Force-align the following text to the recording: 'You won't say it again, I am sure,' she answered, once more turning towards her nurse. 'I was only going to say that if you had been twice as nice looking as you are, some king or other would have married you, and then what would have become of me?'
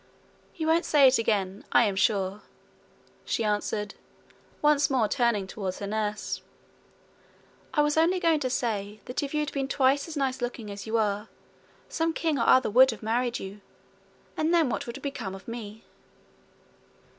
'You 0.55 0.65
won't 0.65 0.83
say 0.85 1.07
it 1.07 1.19
again, 1.19 1.63
I 1.71 1.83
am 1.83 1.95
sure,' 1.95 2.41
she 3.23 3.43
answered, 3.43 3.93
once 4.59 4.89
more 4.89 5.07
turning 5.07 5.45
towards 5.45 5.77
her 5.77 5.85
nurse. 5.85 6.41
'I 7.75 7.83
was 7.83 7.97
only 7.97 8.19
going 8.19 8.39
to 8.39 8.49
say 8.49 8.99
that 9.05 9.21
if 9.21 9.35
you 9.35 9.41
had 9.41 9.51
been 9.51 9.67
twice 9.67 10.07
as 10.07 10.17
nice 10.17 10.41
looking 10.41 10.71
as 10.71 10.87
you 10.87 10.97
are, 10.97 11.27
some 11.87 12.13
king 12.13 12.39
or 12.39 12.47
other 12.47 12.71
would 12.71 12.89
have 12.89 13.03
married 13.03 13.37
you, 13.37 13.61
and 14.35 14.51
then 14.51 14.69
what 14.69 14.87
would 14.87 14.95
have 14.95 15.03
become 15.03 15.35
of 15.35 15.47
me?' 15.47 15.83